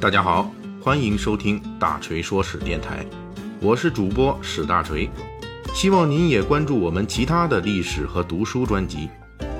[0.00, 0.50] 大家好，
[0.82, 3.04] 欢迎收听大锤说史电台，
[3.60, 5.06] 我是主播史大锤，
[5.74, 9.10] 希望您也关注我们其他的历史和读书专辑，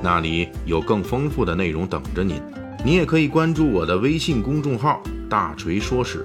[0.03, 2.41] 那里有更丰富的内容等着您。
[2.83, 6.25] 您也可以关注我的微信公众号“大锤说史”，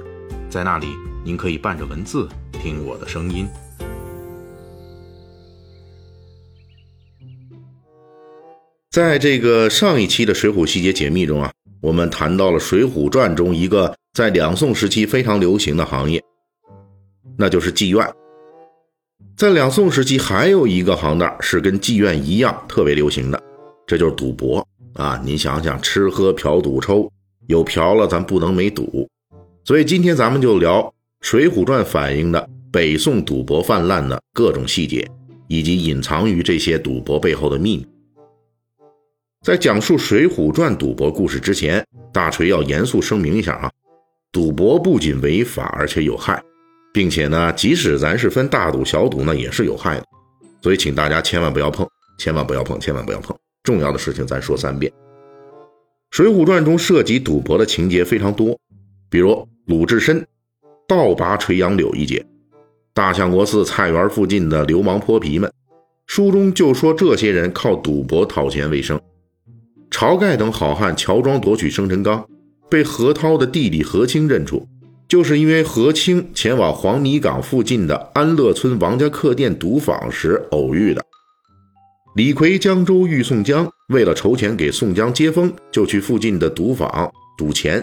[0.49, 0.87] 在那里
[1.25, 3.45] 您可以伴着文字听我的声音。
[8.91, 11.51] 在这个上一期的《水浒细节解密》中啊，
[11.81, 16.23] 我们谈到了《水浒传》中一个在两宋时期非常流行的行业，
[17.37, 18.09] 那就是妓院。
[19.35, 23.43] 在两宋时期，还有一个行当是跟妓院一样特别流行的，
[23.85, 25.21] 这就是赌博啊！
[25.25, 27.11] 您想想，吃喝嫖赌抽，
[27.47, 29.05] 有嫖了，咱不能没赌。
[29.65, 30.81] 所以今天咱们就聊
[31.19, 35.05] 《水浒传》反映的北宋赌博泛滥的各种细节，
[35.49, 37.85] 以及隐藏于这些赌博背后的秘密。
[39.43, 43.69] 在讲述《水浒传》赌博故事之前，大锤要严肃声明一下啊，
[44.35, 46.43] 赌博不仅违法，而且有害，
[46.93, 50.03] 并且呢，即使咱是分大赌小赌，那也是有害的，
[50.61, 51.87] 所以请大家千万不要碰，
[52.19, 53.33] 千万不要碰，千万不要碰。
[53.63, 54.91] 重要的事情咱说三遍。
[56.11, 58.59] 《水浒传》中涉及赌博的情节非常多，
[59.09, 60.27] 比如鲁智深
[60.85, 62.21] 倒拔垂杨柳一节，
[62.93, 65.49] 大相国寺菜园附近的流氓泼皮们，
[66.07, 68.99] 书中就说这些人靠赌博讨钱为生。
[69.89, 72.27] 晁盖等好汉乔装夺取生辰纲，
[72.75, 74.67] 被何涛的弟弟何清认出，
[75.07, 81.01] 就是因为何清前往黄泥岗附近的安乐村王家客店赌坊时偶遇的。
[82.17, 87.81] 李逵江州遇宋江，为了筹钱给宋江接风，就去附近的赌坊赌钱。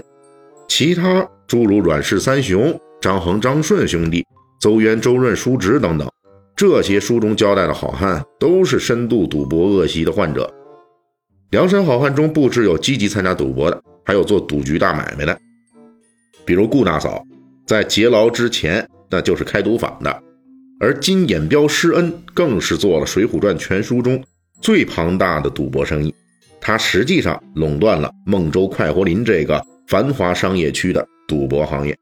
[0.68, 4.22] 其他诸如阮氏三雄、张衡、张顺兄弟、
[4.60, 6.06] 邹渊、周润、叔侄等等，
[6.54, 10.52] 这些书中交代的好汉，都是深度赌博恶习的患者。
[11.48, 15.38] 梁山好汉中不只有积极参加赌博的，还有做赌局大买卖的，
[16.44, 17.24] 比如顾大嫂，
[17.66, 20.22] 在劫牢之前那就是开赌坊的，
[20.80, 24.22] 而金眼彪施恩更是做了《水浒传》全书中
[24.60, 26.14] 最庞大的赌博生意，
[26.60, 31.96] 他实际上垄断了孟州快活林这个繁华商业区的赌博行业。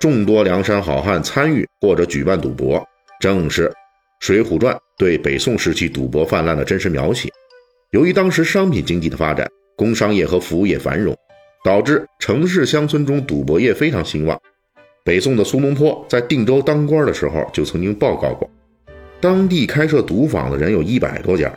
[0.00, 2.84] 众多梁山好汉参与或者举办赌博，
[3.20, 3.68] 正是
[4.20, 7.28] 《水浒传》对北宋时期赌博泛滥的真实描写。
[7.90, 9.48] 由于当时商品经济的发展，
[9.78, 11.16] 工商业和服务业繁荣，
[11.64, 14.36] 导致城市乡村中赌博业非常兴旺。
[15.04, 18.50] 北宋的苏东坡在定州当官的时候就曾经报告过，
[19.20, 21.54] 当地开设赌坊的人有一百多家，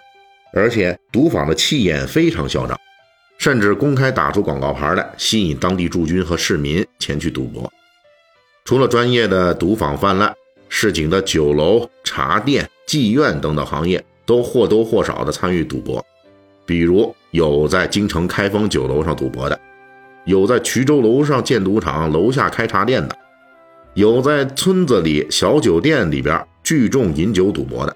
[0.54, 2.80] 而且赌坊的气焰非常嚣张，
[3.40, 7.70] 甚至公开打出广告牌来吸引当地驻军和市民前去赌博。
[8.64, 10.32] 除了专业的赌坊泛滥，
[10.70, 16.06] 市井的酒楼、茶店、妓院等等行业都或多或少的参与赌博。
[16.72, 19.60] 比如有在京城开封酒楼上赌博的，
[20.24, 23.18] 有在衢州楼上建赌场楼下开茶店的，
[23.94, 27.94] 有在村子里小酒店里边聚众饮酒赌博的，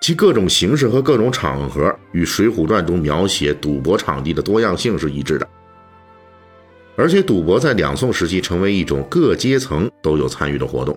[0.00, 5.48] 其各种形式和各种场合与《水浒传》中描写赌博场地的多样性是一致的。
[6.94, 10.96] 而且赌博在两宋时期成为一种各阶层都有参与的活动，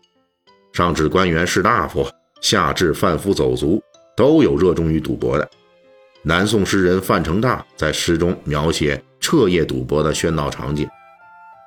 [0.73, 2.05] 上至官员士大夫，
[2.39, 3.81] 下至贩夫走卒，
[4.15, 5.49] 都有热衷于赌博的。
[6.25, 10.87] 南宋诗人范成大在诗中描写彻夜赌博的喧闹场景：“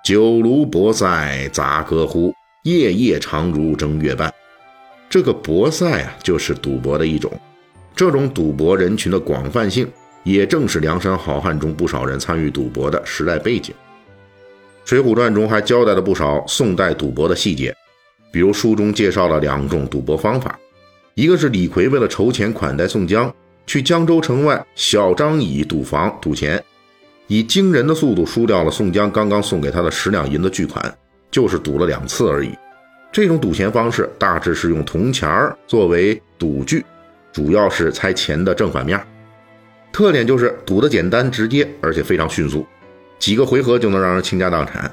[0.02, 4.32] 酒炉博赛杂歌呼，夜夜长如正月半。”
[5.10, 7.30] 这个博赛啊，就是赌博的一种。
[7.94, 9.86] 这种赌博人群的广泛性，
[10.24, 13.74] 也正是梁山好汉中不少人参与赌博的时代背景。
[14.88, 17.74] 《水浒传》中还交代了不少宋代赌博的细节，
[18.32, 20.58] 比如书中介绍了两种赌博方法，
[21.14, 23.30] 一个是李逵为了筹钱款待宋江。
[23.66, 26.62] 去江州城外小张乙赌坊赌钱，
[27.26, 30.96] 以惊人的速度输掉了宋江刚刚送给他的十两银子巨款，
[31.30, 32.56] 就是赌了两次而已。
[33.10, 36.84] 这种赌钱方式大致是用铜钱儿作为赌具，
[37.32, 39.00] 主要是猜钱的正反面。
[39.92, 42.66] 特点就是赌的简单直接，而且非常迅速，
[43.18, 44.90] 几个回合就能让人倾家荡产。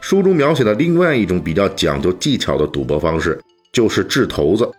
[0.00, 3.40] 书中描写的另外一种比较讲究技巧的赌博方式，
[3.72, 4.70] 就是掷骰子。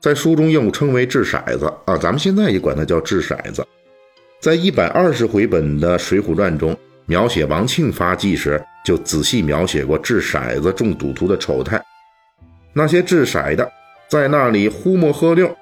[0.00, 3.66] 在书中又称为掷骰子啊，咱们现在也管它叫掷骰子。
[4.40, 11.82] 在一百二十回本的《水浒传》中，描写王庆发迹时，就仔细描写过掷骰子中赌徒的丑态。
[12.72, 13.68] 那些掷骰的
[14.08, 15.52] 在那里呼摸喝六，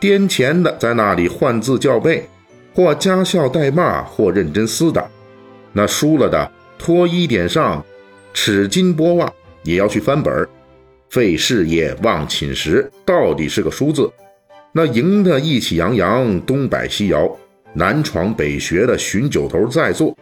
[0.00, 2.28] 颠钱的在那里换字叫背，
[2.74, 5.06] 或加笑带骂，或认真厮打。
[5.72, 7.84] 那输了的脱衣点上，
[8.34, 9.32] 尺金拨袜，
[9.62, 10.48] 也要去翻本儿。
[11.10, 14.10] 费事业忘寝食，到底是个输字。
[14.72, 17.30] 那赢的意气洋洋，东摆西摇，
[17.72, 20.16] 南闯北学的寻酒头在座。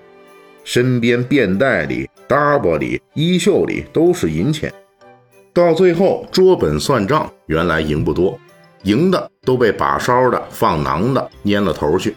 [0.64, 4.72] 身边便袋里、搭包里、衣袖里都是银钱。
[5.52, 8.38] 到最后桌本算账，原来赢不多，
[8.82, 12.14] 赢的都被把梢的、放囊的蔫了头去。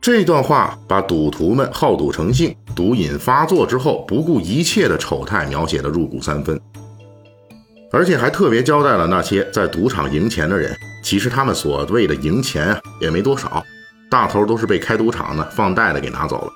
[0.00, 6.60] 这段话把赌徒们好赌成性、毒瘾发作之后不顾一切的丑态描写的入骨三分，
[7.90, 13.64] 而且还特别交代了那些在赌场赢钱的人，其实他们所谓的赢钱啊也没多少，
[14.10, 16.52] 大头都是被开赌场的放贷的给拿走了。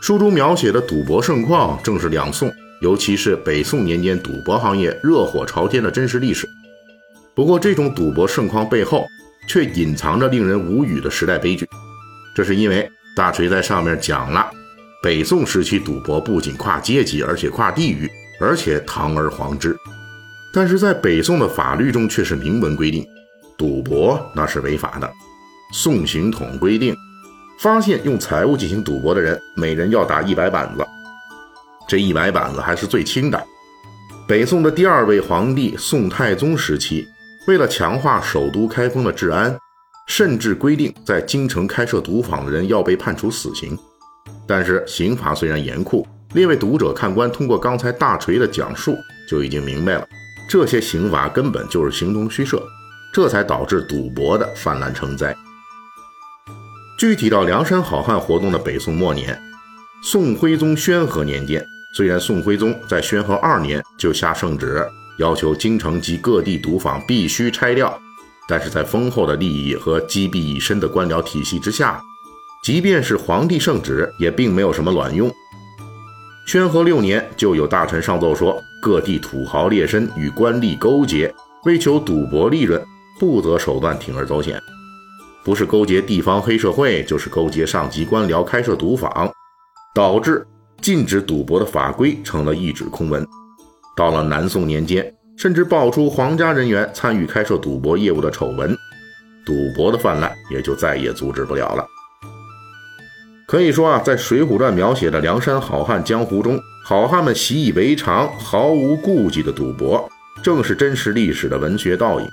[0.00, 2.50] 书中描写的赌博盛况，正是两宋，
[2.80, 6.48] 尤其是北宋年间赌博行业热火朝天的真实历史。
[7.34, 9.06] 不过，这种赌博盛况背后，
[9.48, 11.68] 却隐藏着令人无语的时代悲剧。
[12.34, 14.48] 这是因为大锤在上面讲了，
[15.02, 18.08] 北宋时期赌博不仅跨阶级，而且跨地域，
[18.40, 19.76] 而且堂而皇之。
[20.58, 23.06] 但是在北宋的法律中却是明文规定，
[23.56, 25.08] 赌博那是违法的。
[25.72, 26.92] 宋刑统规定，
[27.60, 30.84] 发现用财物进行赌博的人，每人要打一百板子。
[31.86, 33.40] 这一百板子还是最轻的。
[34.26, 37.06] 北宋的第二位皇帝宋太宗时期，
[37.46, 39.56] 为了强化首都开封的治安。
[40.08, 43.78] 甚至规定，在京城开设赌坊的人要被判处死刑。
[44.44, 48.96] 但是刑罚虽然严酷，列位读者看官通过刚才大锤的讲述
[49.30, 50.08] 就已经明白了，
[50.48, 52.62] 这些刑罚根本就是形同虚设，
[53.12, 55.36] 这才导致赌博的泛滥成灾。
[56.98, 59.38] 具体到梁山好汉活动的北宋末年，
[60.02, 61.64] 宋徽宗宣和年间，
[61.94, 64.82] 虽然宋徽宗在宣和二年就下圣旨，
[65.18, 68.00] 要求京城及各地赌坊必须拆掉。
[68.48, 72.02] 但是在丰厚的利益和积弊已深的官僚体系之下，
[72.64, 75.30] 即便是皇帝圣旨，也并没有什么卵用。
[76.46, 81.34] 宣和六年，就有大臣上奏说，各地土豪劣绅与官吏勾结，
[81.64, 82.82] 为求赌博利润，
[83.18, 84.60] 不择手段，铤而走险，
[85.44, 89.30] 不是勾结地方黑社会，就是勾结上级官僚开设赌坊，
[89.94, 90.46] 导致
[90.80, 93.26] 禁止赌博的法规成了一纸空文。
[93.96, 95.14] 到了南宋年间。
[95.38, 98.76] 甚至爆出皇家人员参与开设赌博业务的丑闻，
[99.46, 101.86] 赌博的泛滥也就再也阻止不了了。
[103.46, 106.58] 可以说啊，在《水浒传》描写的梁山好汉江湖中，
[106.88, 110.10] 好汉们习以为常、毫无顾忌的赌博，
[110.42, 112.26] 正是真实历史的文学倒影。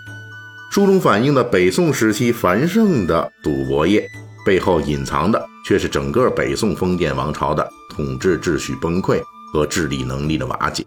[0.71, 4.07] 书中反映的北宋时期繁盛的赌博业，
[4.45, 9.21] 背后隐藏的却是整个北宋封建王朝的统治秩序崩溃
[9.51, 10.85] 和治理能力的瓦解。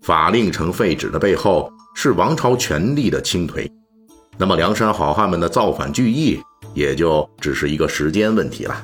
[0.00, 3.70] 法令成废止的背后是王朝权力的倾颓，
[4.38, 6.40] 那么梁山好汉们的造反聚义
[6.72, 8.82] 也就只是一个时间问题了。